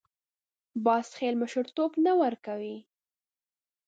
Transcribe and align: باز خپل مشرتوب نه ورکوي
باز 0.85 1.07
خپل 1.15 1.35
مشرتوب 1.41 1.91
نه 2.05 2.13
ورکوي 2.21 2.77